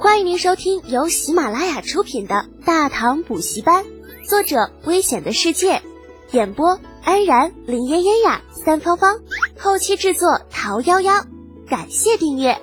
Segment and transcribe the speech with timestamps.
[0.00, 3.84] 欢迎您收听由喜马拉雅出品的《大唐补习班》，
[4.28, 5.82] 作者：危险的世界，
[6.30, 9.16] 演播：安然、林嫣嫣呀、三芳芳，
[9.58, 11.26] 后期制作：桃夭夭。
[11.66, 12.58] 感谢订阅。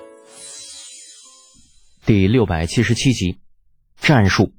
[2.06, 3.36] 第六百七十七集，
[4.00, 4.52] 战术。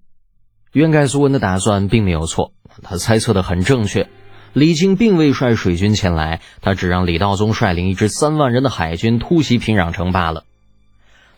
[0.74, 2.54] 渊盖苏文的打算并没有错，
[2.84, 4.08] 他猜测的很正确。
[4.54, 10.44] 李靖并未率水军前来，他只让李道宗率领一支三万人的海军突袭平壤城罢了。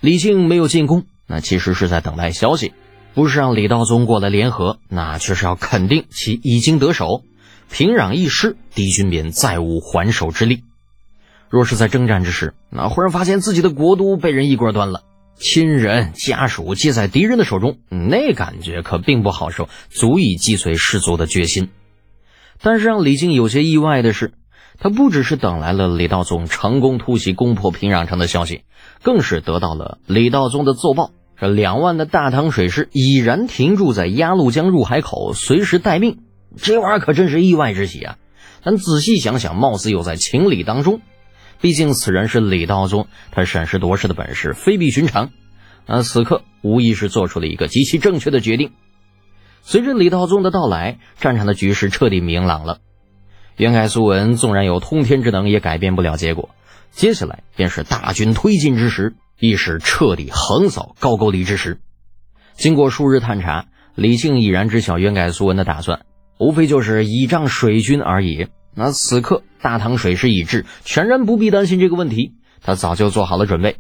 [0.02, 2.74] 李靖没有进攻，那其实是在等待消息，
[3.14, 7.24] 不是让李道宗过来联合，那却是要肯定其已经得手。
[7.72, 10.64] 平壤一失，敌军便再无还手之力。
[11.50, 15.04] 若是在征战之时，那忽然发现自己的国都被人一锅端了，
[15.36, 21.70] 亲人家属皆在敌人的手中，那感觉可并不好受，足以击碎士卒的决心。
[22.60, 24.34] 但是让李靖有些意外的是，
[24.80, 28.64] 他不只是等来了李道宗成功突袭攻破平壤城的消息，
[29.04, 36.20] 更是得到了李道宗的奏报：这两万的大唐水师已然停驻在鸭绿江入海口，随时待命。
[36.58, 38.18] 这玩意儿可真是意外之喜啊！
[38.64, 41.02] 但仔细想想，貌似又在情理当中。
[41.62, 45.30] 毕竟此人是李道宗，他审时度势的本事非比寻常。
[45.86, 48.72] 那此刻无疑是做出了一个极其正确的决定。
[49.62, 52.80] 随着李道宗的到来，战场的局势彻底明朗了。
[53.56, 56.50] 袁凯苏文纵然有通天之能，也改变不了结果。
[56.92, 61.80] 接下来便是大军推进之时，亦是彻底横扫高句丽之时。
[62.54, 66.02] 经过数日探查，李靖已然知晓渊盖苏文的打算，
[66.40, 68.48] 无非就是倚仗水军而已。
[68.76, 72.34] 那此刻大唐水师已至，全然不必担心这个问题。
[72.62, 73.78] 他早就做好了准备，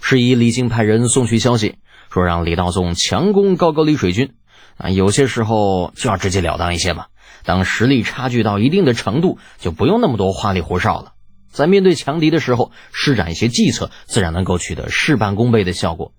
[0.00, 1.76] 是以李靖派人送去消息，
[2.12, 4.34] 说让李道宗强攻高句丽水军。
[4.76, 7.06] 啊，有些时候就要直截了当一些嘛。
[7.44, 11.12] 当实力差距到一定的程度，就不用那么多花里胡哨了。
[11.58, 16.12] 在面对强敌的时候，施展一些计策，自然能够取得事半功倍的效果。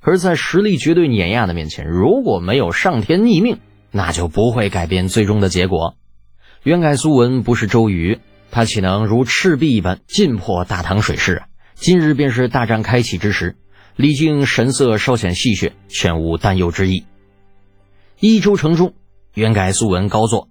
[0.00, 3.58] 可是，在实力绝对碾压的面前，如果没有上天逆命，
[3.90, 5.96] 那就不会改变最终的结果。
[6.62, 8.20] 渊盖苏文不是周瑜，
[8.52, 11.46] 他岂能如赤壁一般尽破大唐水师啊？
[11.74, 13.56] 今日便是大战开启之时，
[13.96, 17.06] 李靖神色稍显戏谑，全无担忧之意。
[18.20, 18.94] 益州城中，
[19.34, 20.48] 渊盖苏文高坐，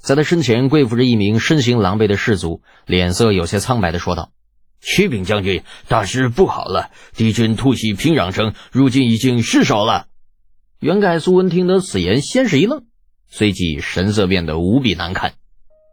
[0.00, 4.32] 在他身前跪伏着一名身形狼狈的士卒，脸色有些苍白的说道
[4.80, 6.90] ：“启禀将军，大事不好了！
[7.14, 10.06] 敌军突袭平壤城，如今已经失守了。”
[10.80, 12.84] 袁盖苏文听得此言，先是一愣，
[13.28, 15.34] 随即神色变得无比难看。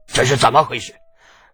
[0.08, 0.94] 这是怎么回事？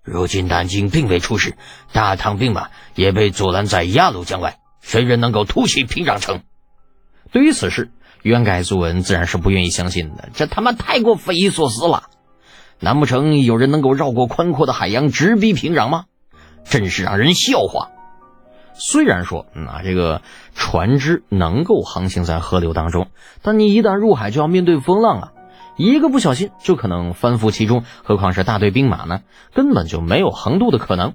[0.03, 1.58] 如今南京并未出事，
[1.92, 6.44] 大唐兵马也被阻拦在鸭绿江外，谁人能够突袭平壤城？
[7.31, 7.92] 对于此事。
[8.22, 12.09] 袁盖苏文自然是不愿意相信的，这他妈太过匪夷所思了！
[12.84, 16.04] 难不成有人能够绕过宽阔的海洋直逼平壤吗？
[16.66, 17.92] 真是让人笑话！
[18.74, 20.22] 虽然说，那这个
[20.54, 23.08] 船只能够航行在河流当中，
[23.42, 25.32] 但你一旦入海就要面对风浪啊，
[25.78, 29.22] 一个不小心就可能翻覆其中，何况是大队兵马呢？
[29.54, 31.14] 根本就没有横渡的可能。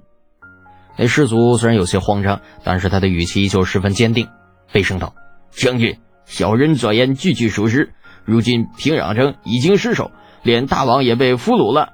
[0.97, 4.29] 那士卒虽然有些慌张，但是他的语气依旧十分坚定，
[4.73, 5.13] 悲声道
[5.53, 7.93] ：“将军。”小人所言句句属实。
[8.25, 10.11] 如今平壤城已经失守，
[10.43, 11.93] 连大王也被俘虏了。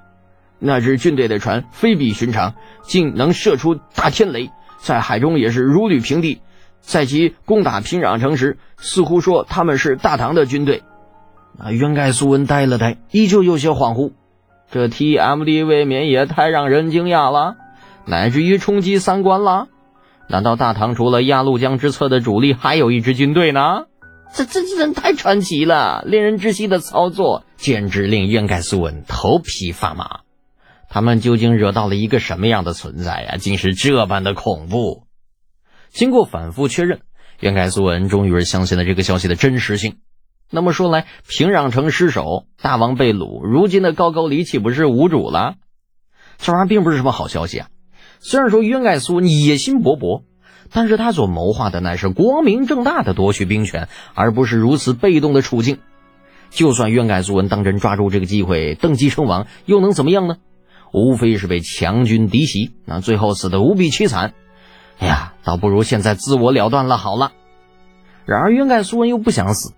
[0.59, 6.41] 那支军队的船非比寻常，竟能射出大天雷，在海中也是如履平地。
[6.81, 10.83] 在其攻打平壤城时，似乎说他们是大唐的军队。
[11.57, 14.13] 那渊盖苏文呆了呆，依旧有些恍惚。
[14.71, 17.55] 这 TMD 未免也太让人惊讶了，
[18.05, 19.67] 乃至于冲击三观了。
[20.27, 23.85] 难道大唐除了鸭绿江之侧的主力，还有一支军队呢？
[24.35, 30.23] 这这这人太传奇了，令人窒息的操作简直令渊盖苏文头皮发麻。
[30.89, 33.37] 他们究竟惹到了一个什么样的存在呀？
[33.37, 35.03] 竟是这般的恐怖。
[35.89, 36.99] 经过反复确认，
[37.39, 39.99] 渊盖苏文终于是相信了这个消息的真实性。
[40.51, 45.55] 那么说来，平壤城失守，大王被掳，如今的高句丽岂不是无主了？
[46.39, 47.67] 这玩意儿并不是什么好消息啊。
[48.19, 50.23] 虽然说渊盖苏文野心勃勃。
[50.75, 55.79] 但是他所谋划的乃是光明正大的夺取兵权，而不是如此被动的处境。
[56.49, 60.35] 就算渊盖苏文当真抓住这个机会登基称王，又能怎么样呢？
[60.91, 64.33] 无非是被强军敌袭，那最后死得无比凄惨。
[64.99, 67.31] 哎呀，倒不如现在自我了断了好了。
[68.25, 69.71] 然而渊盖苏文又不想死，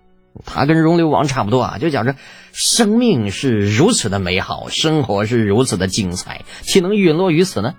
[0.44, 2.16] 他跟容流王差不多啊，就想着
[2.50, 7.76] 生命是如此的美好，生活是如此的精彩，岂能陨落于此呢？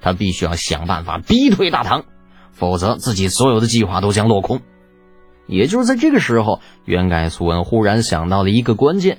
[0.00, 2.06] 他必须要想办法逼退大唐。
[2.56, 4.62] 否则，自己所有的计划都将落空。
[5.46, 9.18] 也就是在这个时候，袁盖苏文忽然想到了一个关键：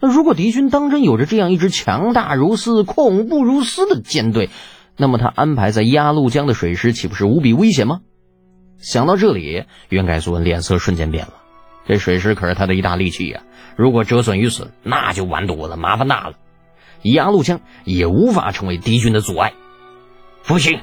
[0.00, 4.50] 那如果敌军当真有着这样一支强大如斯、恐怖如斯的舰队，
[4.96, 8.00] 那么他安排在鸭绿江的水师岂不是无比危险吗？
[8.78, 11.32] 想到这里，袁盖苏文脸色瞬间变了。
[11.86, 13.42] 这水师可是他的一大利器呀，
[13.76, 16.34] 如果折损于此，那就完犊子，麻烦大了。
[17.02, 19.54] 鸭绿江也无法成为敌军的阻碍。
[20.44, 20.80] 不行，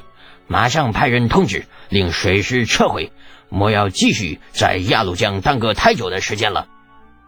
[0.50, 3.12] 马上派人通知，令水师撤回，
[3.50, 6.66] 莫要继续在鸭绿江耽搁太久的时间了。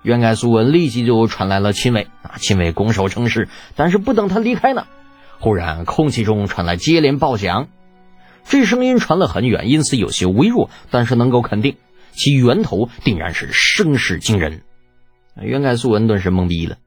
[0.02, 3.48] 袁盖苏文立即就传来了亲卫啊，亲卫拱手称是。
[3.76, 4.88] 但是不等他离开呢，
[5.38, 7.68] 忽然空气中传来接连爆响，
[8.44, 11.76] 这声音传了很远，因此有些微弱，但是能够肯定
[12.10, 14.62] 其源头定然是声势惊人。
[15.40, 16.78] 袁盖苏文顿时懵逼了，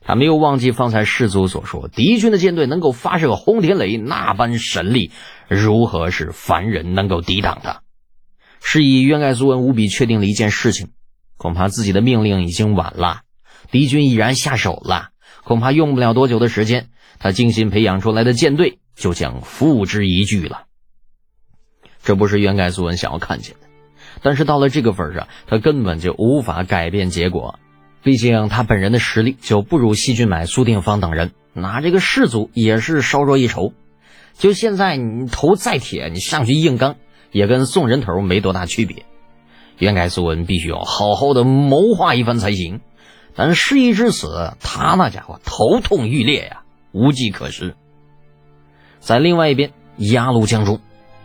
[0.00, 5.12] 他没有忘记方才士卒所说，敌军的舰队能够发射轰天雷那般神力，
[5.48, 7.82] 如何是凡人能够抵挡的？
[8.62, 10.90] 是以渊盖苏文无比确定了一件事情。
[11.36, 13.20] 恐怕自己的命令已经晚了，
[13.70, 15.10] 敌军已然下手了。
[15.44, 20.64] 恐怕用不了多久的时间，他精心培养出来的舰队就将付之一炬了。
[22.02, 23.68] 这不是渊盖苏文想要看见的，
[24.20, 27.58] 但是到了这个份上，他根本就无法改变结果。
[28.02, 33.72] 毕竟他本人的实力就不如西军买苏定方等人，拿这个士卒也是稍弱一筹。
[34.38, 36.94] 就现在你头再铁，你上去硬刚，
[37.32, 39.04] 也跟送人头没多大区别。
[39.78, 42.80] 袁凯苏文必须要好好的谋划一番才行，
[43.34, 46.62] 但事已至此，他那家伙头痛欲裂呀，
[46.92, 47.74] 无计可施。
[49.00, 50.80] 在另外一边，鸭绿江中，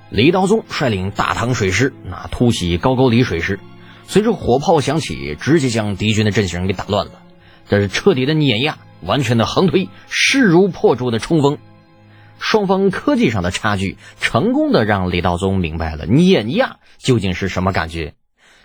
[0.09, 3.59] 李道宗率领大唐水师那突袭高句丽水师，
[4.07, 7.12] 随着火炮响起，直接将敌军的阵型给打乱了，
[7.69, 11.59] 这是彻底的碾压，完全的横推，势如破竹的冲锋。
[12.39, 18.15] 双方科技上的差距，成功的让李道宗明白了碾压究竟是什么感觉。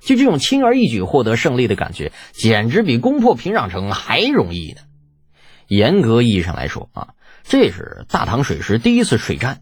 [0.01, 4.83] 就这种轻而易举获得胜利的感觉，简直比攻破平壤城还容易呢。
[5.67, 7.09] 严格意义上来说啊，
[7.43, 9.61] 这是大唐水师第一次水战。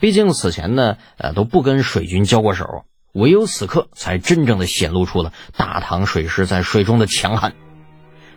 [0.00, 7.54] 毕竟此前呢，呃，都不跟水军交过手，唯有此刻才真正的显露出了大唐水师在水中的强悍。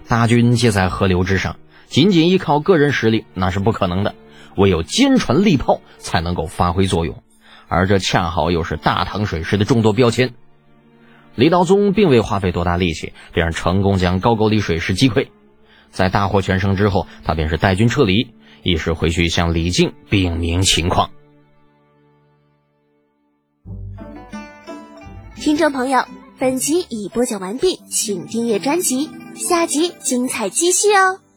[0.07, 1.57] 大军皆在河流之上，
[1.87, 4.15] 仅仅依靠个人实力那是不可能的，
[4.59, 7.23] 唯有坚船利炮才能够发挥作用。
[7.67, 10.33] 而这恰好又是大唐水师的众多标签。
[11.35, 15.29] 李道宗并未花费多大力气，便成功将高句丽水师击溃。
[15.91, 18.33] 在大获全胜之后，他便是带军撤离，
[18.63, 21.11] 一时回去向李靖禀明情况。
[25.35, 26.03] 听众朋友，
[26.37, 31.28] 本集已播讲完毕，请订阅专辑，下集精彩继续哦。